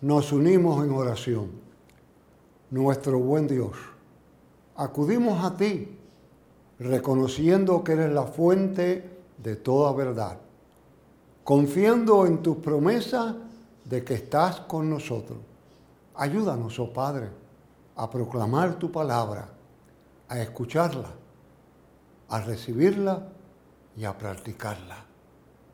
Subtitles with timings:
[0.00, 1.50] nos unimos en oración.
[2.70, 3.72] Nuestro buen Dios,
[4.76, 5.96] acudimos a ti,
[6.78, 10.38] reconociendo que eres la fuente de toda verdad,
[11.42, 13.34] confiando en tus promesas
[13.84, 15.38] de que estás con nosotros.
[16.14, 17.28] Ayúdanos, oh Padre,
[17.96, 19.48] a proclamar tu palabra,
[20.28, 21.10] a escucharla,
[22.28, 23.28] a recibirla
[23.96, 25.04] y a practicarla.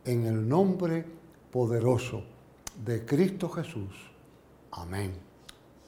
[0.04, 1.04] En el nombre
[1.50, 2.22] poderoso
[2.84, 4.13] de Cristo Jesús.
[4.76, 5.12] Amén.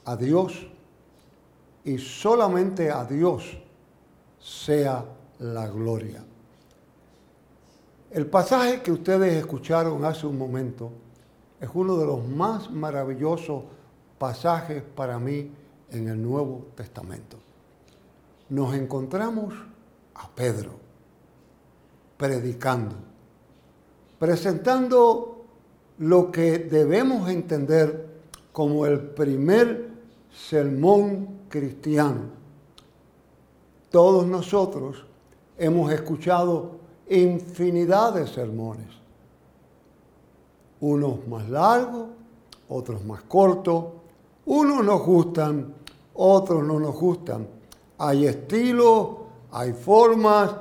[0.05, 0.65] A Dios
[1.83, 3.57] y solamente a Dios
[4.39, 5.03] sea
[5.39, 6.23] la gloria.
[8.11, 10.91] El pasaje que ustedes escucharon hace un momento
[11.59, 13.63] es uno de los más maravillosos
[14.17, 15.51] pasajes para mí
[15.91, 17.37] en el Nuevo Testamento.
[18.49, 19.53] Nos encontramos
[20.15, 20.71] a Pedro
[22.15, 22.95] predicando,
[24.17, 25.45] presentando
[25.99, 28.06] lo que debemos entender
[28.57, 29.87] como el primer
[30.31, 32.21] sermón cristiano.
[33.91, 35.05] Todos nosotros
[35.59, 36.71] hemos escuchado
[37.07, 38.87] infinidad de sermones,
[40.81, 42.07] unos más largos,
[42.67, 43.85] otros más cortos,
[44.47, 45.75] unos nos gustan,
[46.15, 47.47] otros no nos gustan.
[47.99, 49.17] Hay estilos,
[49.51, 50.55] hay formas,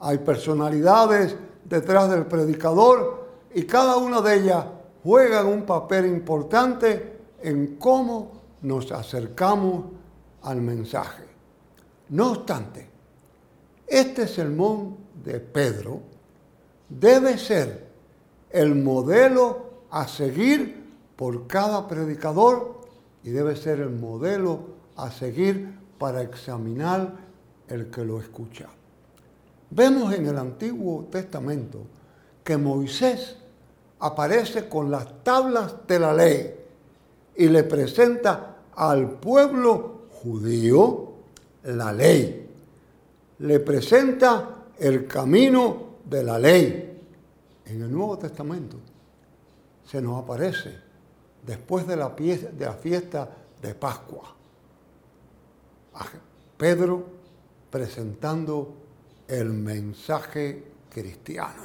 [0.00, 4.64] hay personalidades detrás del predicador y cada una de ellas
[5.04, 9.84] juega un papel importante en cómo nos acercamos
[10.42, 11.24] al mensaje.
[12.08, 12.88] No obstante,
[13.86, 16.00] este sermón de Pedro
[16.88, 17.86] debe ser
[18.50, 20.84] el modelo a seguir
[21.16, 22.80] por cada predicador
[23.22, 24.60] y debe ser el modelo
[24.96, 27.12] a seguir para examinar
[27.68, 28.68] el que lo escucha.
[29.70, 31.80] Vemos en el Antiguo Testamento
[32.44, 33.36] que Moisés
[33.98, 36.55] aparece con las tablas de la ley
[37.36, 41.12] y le presenta al pueblo judío
[41.64, 42.48] la ley.
[43.38, 47.02] Le presenta el camino de la ley.
[47.66, 48.76] En el Nuevo Testamento
[49.84, 50.78] se nos aparece
[51.44, 53.28] después de la, fiesta
[53.60, 54.34] de Pascua.
[56.56, 57.04] Pedro
[57.70, 58.74] presentando
[59.28, 61.64] el mensaje cristiano.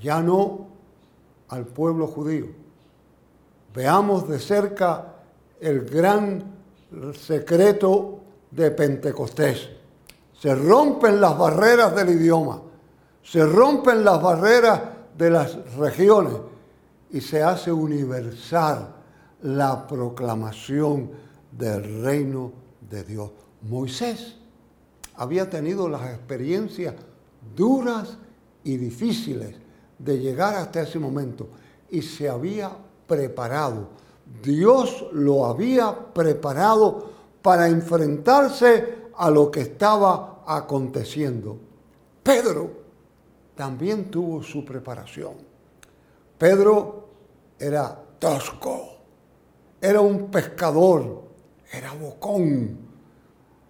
[0.00, 0.68] Ya no
[1.48, 2.61] al pueblo judío.
[3.74, 5.14] Veamos de cerca
[5.60, 6.42] el gran
[7.14, 9.68] secreto de Pentecostés.
[10.38, 12.60] Se rompen las barreras del idioma,
[13.22, 14.80] se rompen las barreras
[15.16, 16.34] de las regiones
[17.10, 18.94] y se hace universal
[19.42, 21.10] la proclamación
[21.50, 22.52] del reino
[22.90, 23.30] de Dios.
[23.62, 24.36] Moisés
[25.16, 26.94] había tenido las experiencias
[27.54, 28.16] duras
[28.64, 29.56] y difíciles
[29.98, 31.48] de llegar hasta ese momento
[31.90, 32.72] y se había
[33.12, 33.88] preparado.
[34.42, 37.10] Dios lo había preparado
[37.42, 41.58] para enfrentarse a lo que estaba aconteciendo.
[42.22, 42.70] Pedro
[43.54, 45.34] también tuvo su preparación.
[46.38, 47.08] Pedro
[47.58, 48.96] era tosco,
[49.78, 51.24] era un pescador,
[51.70, 52.78] era bocón,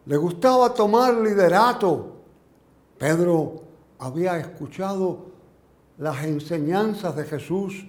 [0.06, 2.12] le gustaba tomar liderato.
[2.96, 3.60] Pedro
[3.98, 5.32] había escuchado
[5.98, 7.86] las enseñanzas de Jesús,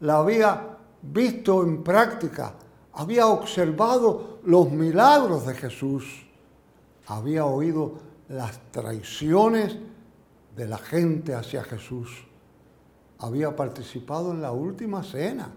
[0.00, 0.73] la había
[1.12, 2.54] visto en práctica,
[2.94, 6.26] había observado los milagros de Jesús,
[7.06, 7.94] había oído
[8.28, 9.76] las traiciones
[10.56, 12.24] de la gente hacia Jesús,
[13.18, 15.50] había participado en la última cena,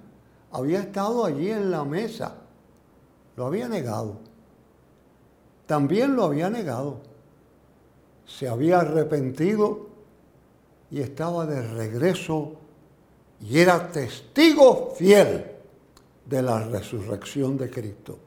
[0.51, 2.35] había estado allí en la mesa,
[3.35, 4.17] lo había negado,
[5.65, 7.01] también lo había negado,
[8.25, 9.87] se había arrepentido
[10.89, 12.55] y estaba de regreso
[13.41, 15.45] y era testigo fiel
[16.25, 18.17] de la resurrección de Cristo.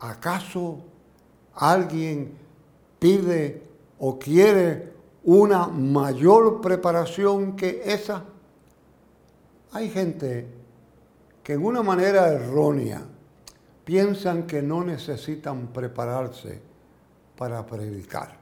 [0.00, 0.78] ¿Acaso
[1.54, 2.32] alguien
[2.98, 3.62] pide
[3.98, 4.92] o quiere
[5.24, 8.24] una mayor preparación que esa?
[9.72, 10.46] Hay gente
[11.42, 13.02] que en una manera errónea
[13.84, 16.60] piensan que no necesitan prepararse
[17.36, 18.36] para predicar,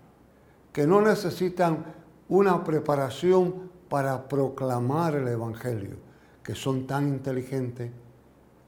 [0.72, 1.84] que no necesitan
[2.28, 5.96] una preparación para proclamar el Evangelio,
[6.42, 7.90] que son tan inteligentes,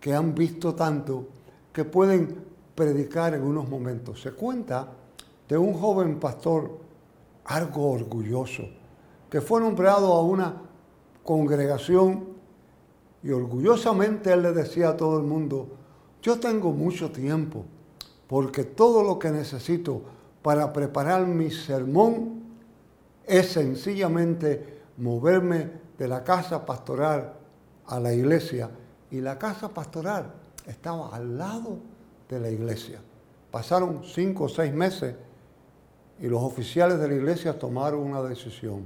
[0.00, 1.28] que han visto tanto,
[1.72, 2.36] que pueden
[2.74, 4.22] predicar en unos momentos.
[4.22, 4.88] Se cuenta
[5.48, 6.78] de un joven pastor
[7.44, 8.64] algo orgulloso,
[9.28, 10.62] que fue nombrado a una
[11.22, 12.28] congregación
[13.22, 15.68] y orgullosamente él le decía a todo el mundo,
[16.22, 17.64] yo tengo mucho tiempo,
[18.26, 20.02] porque todo lo que necesito
[20.42, 22.40] para preparar mi sermón
[23.26, 27.32] es sencillamente moverme de la casa pastoral
[27.86, 28.70] a la iglesia
[29.10, 30.32] y la casa pastoral
[30.66, 31.78] estaba al lado
[32.28, 33.00] de la iglesia.
[33.50, 35.16] Pasaron cinco o seis meses
[36.20, 38.84] y los oficiales de la iglesia tomaron una decisión,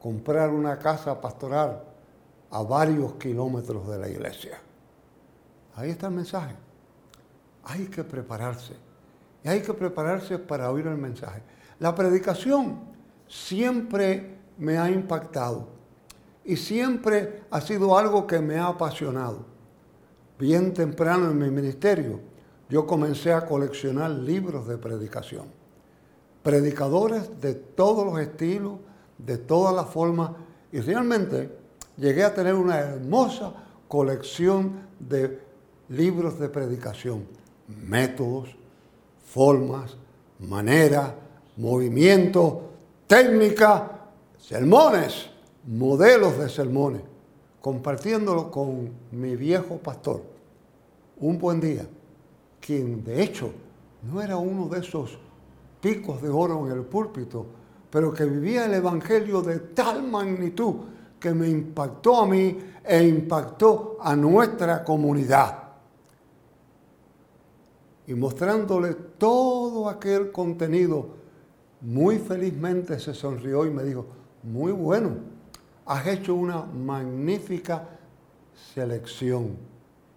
[0.00, 1.84] comprar una casa pastoral
[2.50, 4.60] a varios kilómetros de la iglesia.
[5.76, 6.56] Ahí está el mensaje.
[7.64, 8.74] Hay que prepararse.
[9.44, 11.40] Y hay que prepararse para oír el mensaje.
[11.78, 12.80] La predicación
[13.28, 15.66] siempre me ha impactado
[16.44, 19.44] y siempre ha sido algo que me ha apasionado.
[20.38, 22.20] Bien temprano en mi ministerio,
[22.68, 25.46] yo comencé a coleccionar libros de predicación.
[26.42, 28.78] Predicadores de todos los estilos,
[29.18, 30.30] de todas las formas,
[30.72, 31.50] y realmente
[31.96, 33.52] llegué a tener una hermosa
[33.88, 35.40] colección de
[35.88, 37.26] libros de predicación,
[37.66, 38.48] métodos,
[39.24, 39.96] formas,
[40.38, 41.12] maneras,
[41.56, 42.54] movimientos,
[43.06, 43.99] técnica,
[44.40, 45.30] sermones,
[45.66, 47.02] modelos de sermones,
[47.60, 50.22] compartiéndolo con mi viejo pastor.
[51.18, 51.86] Un buen día,
[52.60, 53.52] quien de hecho
[54.02, 55.18] no era uno de esos
[55.80, 57.46] picos de oro en el púlpito,
[57.90, 60.74] pero que vivía el Evangelio de tal magnitud
[61.18, 65.58] que me impactó a mí e impactó a nuestra comunidad.
[68.06, 71.20] Y mostrándole todo aquel contenido,
[71.82, 74.06] muy felizmente se sonrió y me dijo,
[74.42, 75.16] muy bueno,
[75.86, 77.88] has hecho una magnífica
[78.74, 79.56] selección,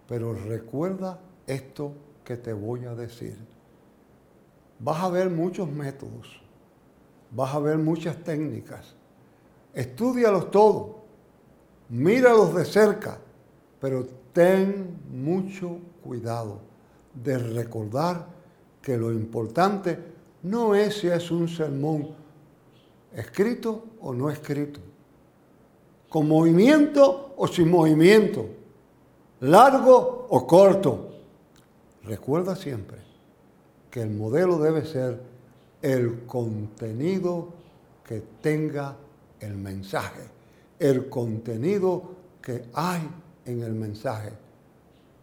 [0.08, 1.92] pero recuerda esto
[2.24, 3.36] que te voy a decir.
[4.78, 6.40] Vas a ver muchos métodos,
[7.30, 8.94] vas a ver muchas técnicas,
[9.74, 10.94] Estúdialos todos,
[11.88, 13.18] míralos de cerca,
[13.80, 16.60] pero ten mucho cuidado
[17.12, 18.28] de recordar
[18.80, 19.98] que lo importante
[20.44, 22.10] no es si es un sermón
[23.14, 24.80] escrito o no escrito,
[26.08, 28.46] con movimiento o sin movimiento,
[29.40, 31.10] largo o corto.
[32.04, 32.98] Recuerda siempre
[33.90, 35.20] que el modelo debe ser
[35.80, 37.48] el contenido
[38.06, 38.96] que tenga
[39.40, 40.22] el mensaje,
[40.78, 42.02] el contenido
[42.42, 43.08] que hay
[43.44, 44.32] en el mensaje.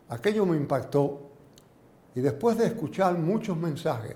[0.10, 1.20] Aquello me impactó
[2.14, 4.16] y después de escuchar muchos mensajes,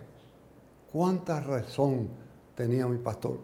[0.92, 2.10] cuánta razón
[2.56, 3.40] tenía mi pastor,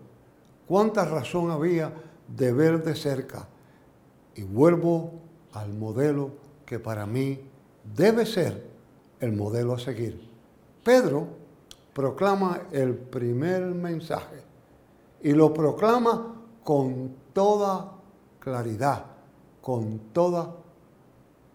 [0.72, 1.92] cuánta razón había
[2.30, 3.46] de ver de cerca.
[4.36, 5.12] Y vuelvo
[5.52, 6.32] al modelo
[6.66, 7.42] que para mí
[7.94, 8.72] debe ser
[9.20, 10.32] el modelo a seguir.
[10.82, 11.28] Pedro
[11.92, 14.44] proclama el primer mensaje
[15.22, 17.92] y lo proclama con toda
[18.40, 19.08] claridad,
[19.62, 20.56] con toda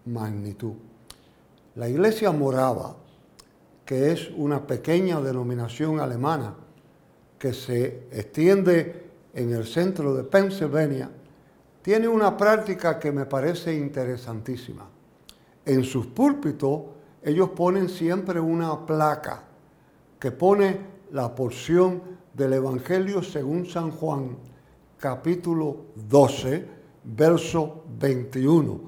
[0.05, 0.73] magnitud.
[1.73, 2.95] La iglesia morava,
[3.83, 6.53] que es una pequeña denominación alemana
[7.39, 9.06] que se extiende
[9.37, 11.11] en el centro de Pennsylvania,
[11.83, 14.89] tiene una práctica que me parece interesantísima.
[15.63, 16.81] En sus púlpitos
[17.21, 19.43] ellos ponen siempre una placa
[20.19, 20.79] que pone
[21.11, 22.01] la porción
[22.33, 24.37] del Evangelio según San Juan
[24.97, 26.65] capítulo 12,
[27.03, 28.81] verso 21,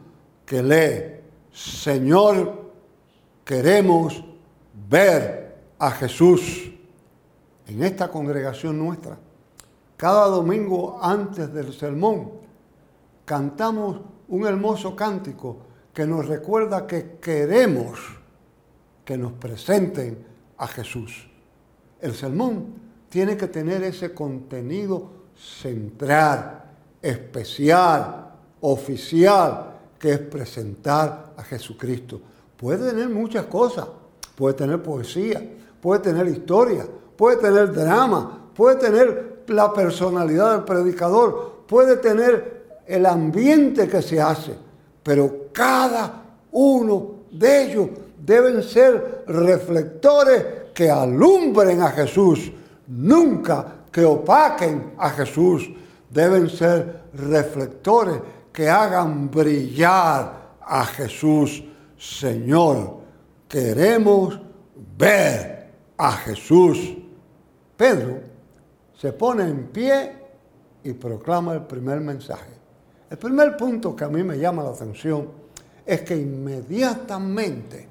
[0.47, 1.21] que lee,
[1.53, 2.71] Señor,
[3.45, 4.23] queremos
[4.89, 6.71] ver a Jesús
[7.67, 9.28] en esta congregación nuestra.
[9.99, 12.31] Cada domingo antes del sermón
[13.25, 13.99] cantamos
[14.29, 15.57] un hermoso cántico
[15.93, 17.99] que nos recuerda que queremos
[19.03, 20.25] que nos presenten
[20.57, 21.29] a Jesús.
[21.99, 22.75] El sermón
[23.09, 26.63] tiene que tener ese contenido central,
[27.01, 32.21] especial, oficial, que es presentar a Jesucristo.
[32.55, 33.85] Puede tener muchas cosas,
[34.37, 35.43] puede tener poesía,
[35.81, 36.87] puede tener historia,
[37.17, 44.19] puede tener drama, puede tener la personalidad del predicador, puede tener el ambiente que se
[44.19, 44.55] hace,
[45.03, 52.51] pero cada uno de ellos deben ser reflectores que alumbren a Jesús,
[52.87, 55.69] nunca que opaquen a Jesús,
[56.09, 58.19] deben ser reflectores
[58.51, 61.63] que hagan brillar a Jesús.
[61.97, 62.97] Señor,
[63.47, 64.39] queremos
[64.97, 66.95] ver a Jesús.
[67.75, 68.28] Pedro
[68.99, 70.15] se pone en pie
[70.83, 72.51] y proclama el primer mensaje.
[73.09, 75.27] El primer punto que a mí me llama la atención
[75.85, 77.87] es que inmediatamente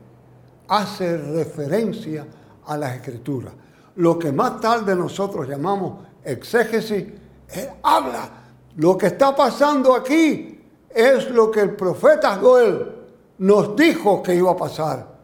[0.68, 2.26] hace referencia
[2.66, 3.52] a las escrituras
[3.98, 7.04] lo que más tarde nosotros llamamos exégesis,
[7.48, 8.30] él habla.
[8.76, 12.94] Lo que está pasando aquí es lo que el profeta Joel
[13.38, 15.18] nos dijo que iba a pasar.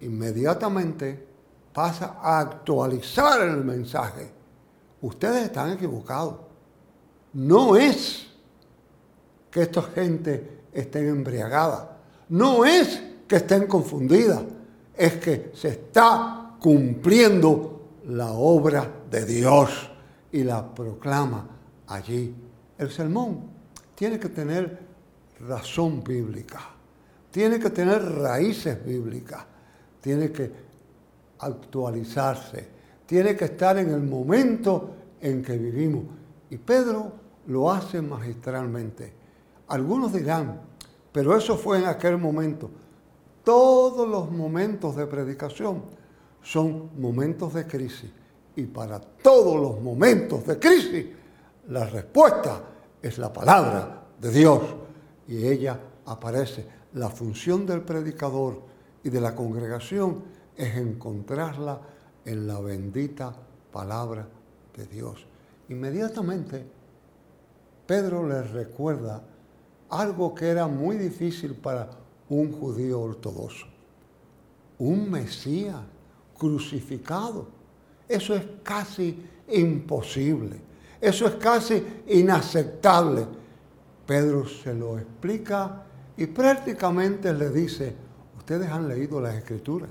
[0.00, 1.26] Inmediatamente
[1.74, 4.32] pasa a actualizar el mensaje.
[5.02, 6.36] Ustedes están equivocados.
[7.34, 8.26] No es
[9.50, 11.86] que esta gente estén embriagadas.
[12.28, 14.42] No es que estén confundidas,
[14.96, 19.90] es que se está cumpliendo la obra de Dios
[20.30, 21.46] y la proclama
[21.86, 22.34] allí.
[22.78, 23.50] El sermón
[23.94, 24.80] tiene que tener
[25.40, 26.60] razón bíblica,
[27.30, 29.44] tiene que tener raíces bíblicas,
[30.00, 30.52] tiene que
[31.38, 32.68] actualizarse,
[33.06, 34.90] tiene que estar en el momento
[35.20, 36.04] en que vivimos.
[36.50, 37.12] Y Pedro
[37.46, 39.12] lo hace magistralmente.
[39.68, 40.60] Algunos dirán,
[41.10, 42.70] pero eso fue en aquel momento.
[43.44, 45.82] Todos los momentos de predicación
[46.42, 48.10] son momentos de crisis.
[48.54, 51.06] Y para todos los momentos de crisis,
[51.68, 52.62] la respuesta
[53.00, 54.60] es la palabra de Dios.
[55.28, 56.66] Y ella aparece.
[56.94, 58.60] La función del predicador
[59.02, 60.22] y de la congregación
[60.56, 61.80] es encontrarla
[62.24, 63.34] en la bendita
[63.72, 64.26] palabra
[64.76, 65.26] de Dios.
[65.68, 66.64] Inmediatamente,
[67.86, 69.22] Pedro les recuerda
[69.90, 71.90] algo que era muy difícil para
[72.28, 73.66] un judío ortodoxo.
[74.78, 75.76] Un Mesías
[76.38, 77.46] crucificado.
[78.08, 80.60] Eso es casi imposible.
[81.00, 83.26] Eso es casi inaceptable.
[84.06, 85.82] Pedro se lo explica
[86.16, 87.94] y prácticamente le dice,
[88.36, 89.90] ustedes han leído las escrituras,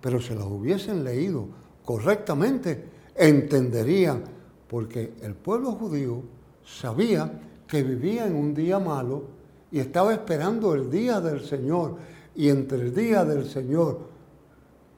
[0.00, 1.48] pero si las hubiesen leído
[1.84, 4.22] correctamente, entenderían,
[4.68, 6.22] porque el pueblo judío
[6.64, 9.24] sabía que vivía en un día malo
[9.70, 11.96] y estaba esperando el día del Señor.
[12.34, 13.98] Y entre el día del Señor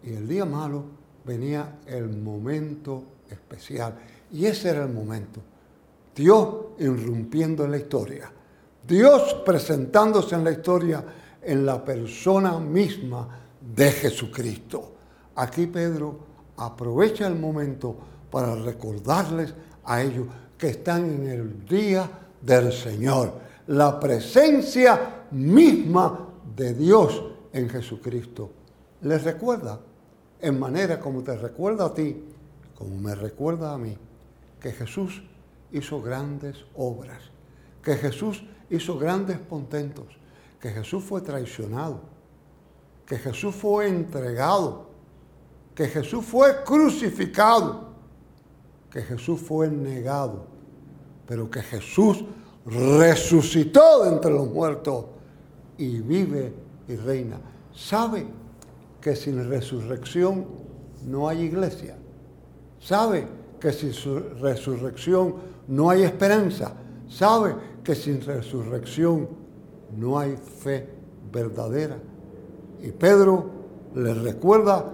[0.03, 0.85] y el día malo
[1.25, 3.95] venía el momento especial.
[4.31, 5.41] Y ese era el momento.
[6.15, 8.31] Dios irrumpiendo en la historia.
[8.87, 11.05] Dios presentándose en la historia
[11.43, 13.29] en la persona misma
[13.61, 14.93] de Jesucristo.
[15.37, 16.19] Aquí Pedro
[16.57, 17.97] aprovecha el momento
[18.31, 20.27] para recordarles a ellos
[20.57, 22.09] que están en el día
[22.41, 23.33] del Señor,
[23.69, 28.51] la presencia misma de Dios en Jesucristo.
[29.03, 29.81] Les recuerda,
[30.41, 32.25] en manera como te recuerda a ti,
[32.77, 33.97] como me recuerda a mí,
[34.61, 35.23] que Jesús
[35.73, 37.23] hizo grandes obras,
[37.83, 40.07] que Jesús hizo grandes contentos,
[40.61, 42.01] que Jesús fue traicionado,
[43.11, 44.87] que Jesús fue entregado,
[45.75, 47.89] que Jesús fue crucificado,
[48.89, 50.45] que Jesús fue negado,
[51.27, 52.25] pero que Jesús
[52.65, 55.07] resucitó de entre los muertos
[55.77, 56.55] y vive
[56.87, 57.41] y reina.
[57.75, 58.29] ¿Sabe
[59.01, 60.47] que sin resurrección
[61.05, 61.97] no hay iglesia?
[62.79, 63.27] ¿Sabe
[63.59, 65.35] que sin su resurrección
[65.67, 66.75] no hay esperanza?
[67.09, 69.29] ¿Sabe que sin resurrección
[69.97, 70.89] no hay fe
[71.33, 71.99] verdadera?
[72.83, 73.51] Y Pedro
[73.95, 74.93] le recuerda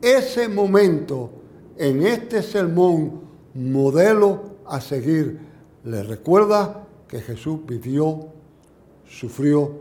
[0.00, 1.30] ese momento
[1.76, 3.20] en este sermón
[3.54, 5.38] modelo a seguir.
[5.84, 8.28] Le recuerda que Jesús vivió,
[9.06, 9.80] sufrió,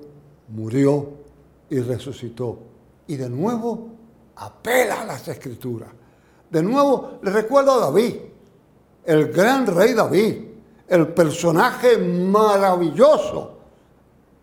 [0.50, 1.10] murió
[1.70, 2.60] y resucitó.
[3.08, 3.90] Y de nuevo
[4.36, 5.90] apela a las escrituras.
[6.50, 8.16] De nuevo le recuerda a David,
[9.06, 10.36] el gran rey David,
[10.88, 13.57] el personaje maravilloso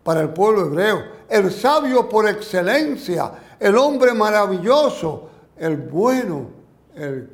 [0.05, 6.47] para el pueblo hebreo, el sabio por excelencia, el hombre maravilloso, el bueno,
[6.93, 7.27] el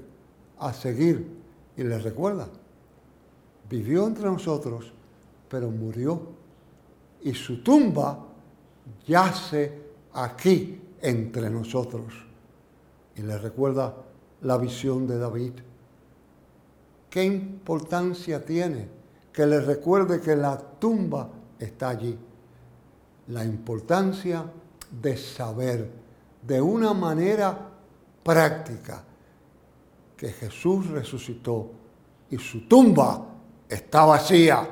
[0.58, 1.42] a seguir.
[1.76, 2.48] Y les recuerda,
[3.70, 4.94] vivió entre nosotros,
[5.50, 6.22] pero murió.
[7.24, 8.20] Y su tumba
[9.06, 9.82] yace
[10.14, 12.14] aquí entre nosotros.
[13.18, 13.94] Y les recuerda
[14.44, 15.54] la visión de David.
[17.10, 18.88] ¿Qué importancia tiene
[19.34, 21.28] que les recuerde que la tumba
[21.60, 22.18] está allí?
[23.32, 24.44] La importancia
[24.92, 25.90] de saber
[26.46, 27.58] de una manera
[28.22, 29.02] práctica
[30.18, 31.72] que Jesús resucitó
[32.30, 33.26] y su tumba
[33.70, 34.68] está vacía.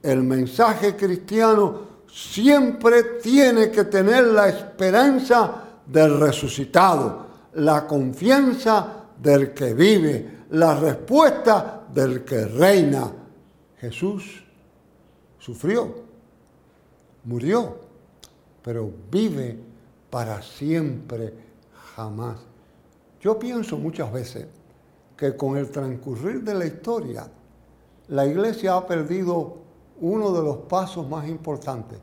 [0.00, 9.74] El mensaje cristiano siempre tiene que tener la esperanza del resucitado, la confianza del que
[9.74, 13.10] vive, la respuesta del que reina.
[13.80, 14.44] Jesús
[15.36, 15.96] sufrió,
[17.24, 17.87] murió,
[18.62, 19.58] pero vive
[20.10, 21.34] para siempre,
[21.94, 22.38] jamás.
[23.20, 24.46] Yo pienso muchas veces
[25.16, 27.28] que con el transcurrir de la historia,
[28.08, 29.56] la iglesia ha perdido
[30.00, 31.98] uno de los pasos más importantes.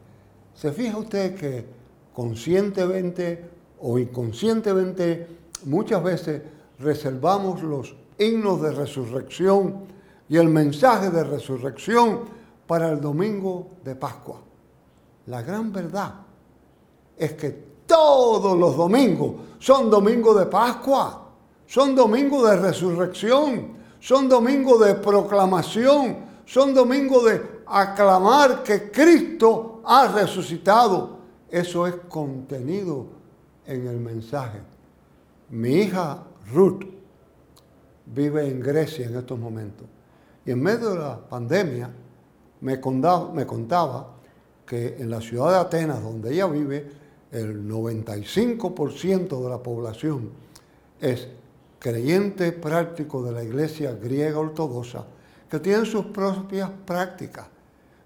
[0.54, 1.66] ¿Se fija usted que
[2.14, 5.28] conscientemente o inconscientemente
[5.66, 6.42] muchas veces
[6.80, 9.86] reservamos los himnos de resurrección
[10.28, 12.22] y el mensaje de resurrección
[12.68, 14.42] para el domingo de Pascua?
[15.28, 16.25] La gran verdad
[17.18, 21.30] es que todos los domingos son domingos de Pascua,
[21.66, 30.08] son domingos de resurrección, son domingos de proclamación, son domingos de aclamar que Cristo ha
[30.08, 31.16] resucitado.
[31.50, 33.08] Eso es contenido
[33.66, 34.60] en el mensaje.
[35.50, 36.84] Mi hija Ruth
[38.06, 39.88] vive en Grecia en estos momentos.
[40.46, 41.90] Y en medio de la pandemia
[42.62, 44.12] me contaba, me contaba
[44.66, 50.30] que en la ciudad de Atenas, donde ella vive, el 95% de la población
[51.00, 51.28] es
[51.80, 55.06] creyente práctico de la iglesia griega ortodoxa,
[55.50, 57.48] que tienen sus propias prácticas.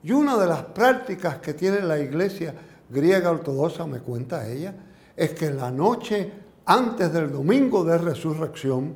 [0.03, 2.53] Y una de las prácticas que tiene la iglesia
[2.89, 4.73] griega ortodoxa, me cuenta ella,
[5.15, 6.31] es que la noche
[6.65, 8.93] antes del domingo de resurrección,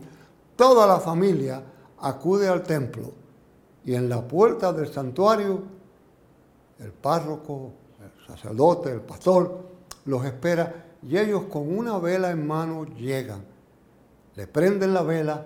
[0.55, 1.63] toda la familia
[2.01, 3.11] acude al templo
[3.83, 5.63] y en la puerta del santuario,
[6.77, 9.72] el párroco, el sacerdote, el pastor,
[10.05, 13.43] los espera y ellos con una vela en mano llegan,
[14.35, 15.45] le prenden la vela,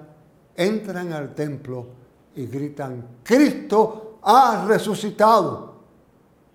[0.55, 1.87] entran al templo
[2.35, 5.77] y gritan, Cristo ha resucitado.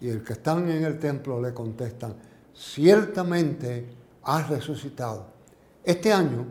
[0.00, 2.16] Y el que están en el templo le contestan,
[2.54, 3.88] ciertamente
[4.25, 5.26] ha resucitado.
[5.85, 6.47] Este año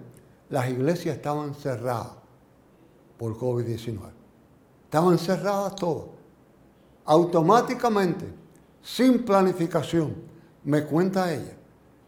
[0.50, 2.12] las iglesias estaban cerradas
[3.17, 4.00] por COVID-19.
[4.86, 6.08] Estaban cerradas todas.
[7.05, 8.25] Automáticamente,
[8.81, 10.31] sin planificación,
[10.63, 11.53] me cuenta ella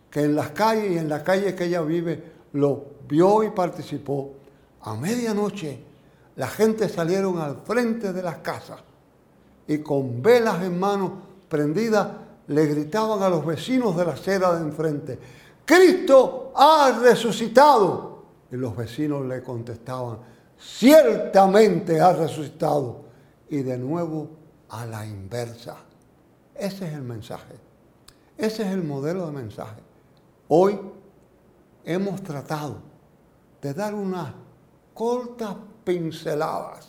[0.10, 4.34] que en las calles y en la calle que ella vive lo vio y participó.
[4.82, 5.80] A medianoche
[6.36, 8.80] la gente salieron al frente de las casas
[9.68, 11.14] y con velas en mano
[11.48, 12.08] prendidas
[12.48, 15.20] le gritaban a los vecinos de la acera de enfrente,
[15.66, 18.24] Cristo ha resucitado.
[18.52, 20.20] Y los vecinos le contestaban,
[20.60, 23.04] ciertamente ha resucitado.
[23.50, 24.30] Y de nuevo
[24.70, 25.78] a la inversa.
[26.56, 27.56] Ese es el mensaje.
[28.44, 29.82] Ese es el modelo de mensaje.
[30.50, 30.78] Hoy
[31.86, 32.76] hemos tratado
[33.62, 34.34] de dar unas
[34.94, 36.86] cortas pinceladas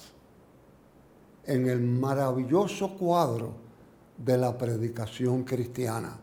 [1.44, 3.52] en el maravilloso cuadro
[4.18, 6.18] de la predicación cristiana.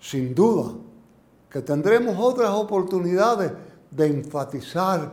[0.00, 0.72] Sin duda,
[1.50, 3.52] que tendremos otras oportunidades
[3.90, 5.12] de enfatizar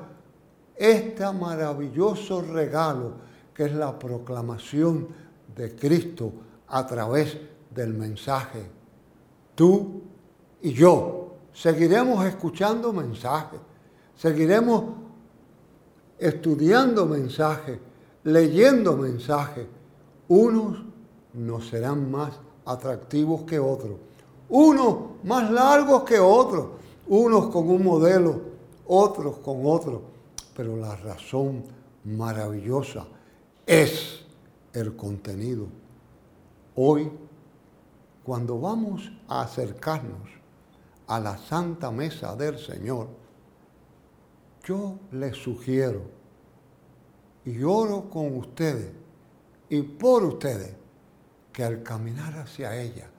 [0.74, 3.16] este maravilloso regalo
[3.54, 5.10] que es la proclamación
[5.54, 6.32] de Cristo
[6.70, 7.38] a través
[7.76, 8.80] del mensaje.
[9.56, 10.02] Tú
[10.62, 13.60] y yo seguiremos escuchando mensajes,
[14.16, 14.84] seguiremos
[16.18, 17.80] estudiando mensajes,
[18.24, 19.68] leyendo mensajes.
[20.28, 20.84] Unos
[21.34, 23.98] no serán más atractivos que otros
[24.52, 26.68] unos más largos que otros,
[27.08, 28.42] unos con un modelo,
[28.86, 30.02] otros con otro.
[30.56, 31.64] Pero la razón
[32.04, 33.08] maravillosa
[33.66, 34.26] es
[34.74, 35.68] el contenido.
[36.76, 37.10] Hoy,
[38.32, 40.30] cuando vamos a acercarnos
[41.08, 43.10] a la Santa Mesa del Señor,
[44.64, 46.04] yo les sugiero
[47.44, 48.94] y oro con ustedes
[49.68, 50.74] y por ustedes
[51.52, 53.10] que al caminar hacia ella,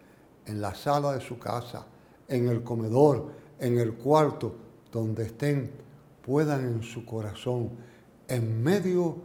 [0.46, 1.84] en la sala de su casa,
[2.26, 4.54] en el comedor, en el cuarto,
[4.90, 5.72] donde estén,
[6.24, 7.68] puedan en su corazón,
[8.28, 9.18] en medio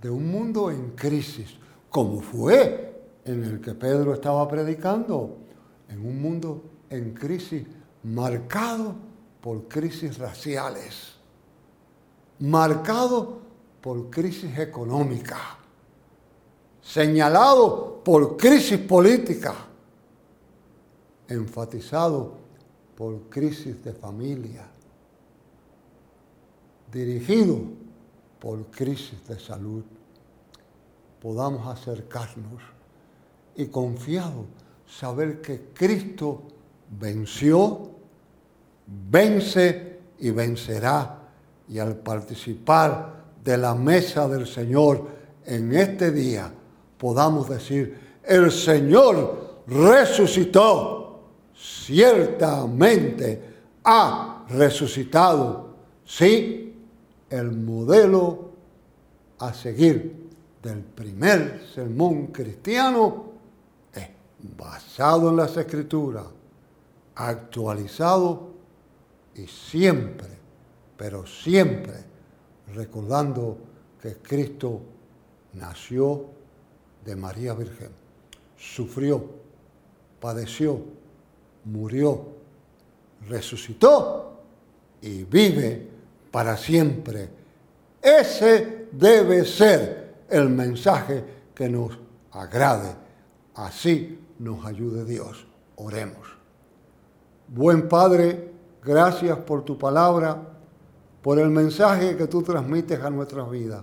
[0.00, 1.58] de un mundo en crisis,
[1.90, 2.93] como fue
[3.24, 5.38] en el que Pedro estaba predicando,
[5.88, 7.66] en un mundo en crisis
[8.02, 8.94] marcado
[9.40, 11.14] por crisis raciales,
[12.40, 13.38] marcado
[13.80, 15.38] por crisis económica,
[16.82, 19.54] señalado por crisis política
[21.28, 22.34] enfatizado
[22.94, 24.66] por crisis de familia,
[26.92, 27.60] dirigido
[28.38, 29.84] por crisis de salud,
[31.20, 32.62] podamos acercarnos
[33.56, 34.46] y confiado
[34.86, 36.42] saber que Cristo
[36.98, 37.90] venció,
[38.86, 41.20] vence y vencerá.
[41.68, 45.06] Y al participar de la mesa del Señor
[45.46, 46.52] en este día,
[46.98, 51.04] podamos decir, el Señor resucitó
[51.56, 55.74] ciertamente ha resucitado.
[56.04, 56.74] Sí,
[57.30, 58.50] el modelo
[59.38, 60.30] a seguir
[60.62, 63.33] del primer sermón cristiano
[64.56, 66.26] basado en las escrituras,
[67.14, 68.50] actualizado
[69.34, 70.28] y siempre,
[70.96, 71.94] pero siempre
[72.74, 73.56] recordando
[74.00, 74.80] que Cristo
[75.54, 76.26] nació
[77.04, 77.90] de María Virgen,
[78.56, 79.24] sufrió,
[80.20, 80.80] padeció,
[81.64, 82.26] murió,
[83.28, 84.40] resucitó
[85.00, 85.88] y vive
[86.30, 87.28] para siempre.
[88.02, 91.98] Ese debe ser el mensaje que nos
[92.32, 92.94] agrade.
[93.54, 95.46] Así nos ayude Dios.
[95.76, 96.28] Oremos.
[97.48, 100.40] Buen Padre, gracias por tu palabra,
[101.22, 103.82] por el mensaje que tú transmites a nuestras vidas.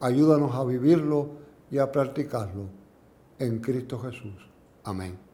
[0.00, 1.30] Ayúdanos a vivirlo
[1.70, 2.66] y a practicarlo
[3.38, 4.48] en Cristo Jesús.
[4.84, 5.31] Amén.